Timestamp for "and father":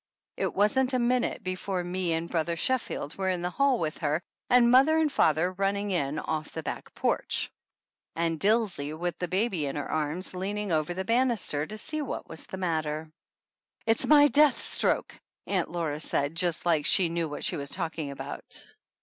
4.97-5.51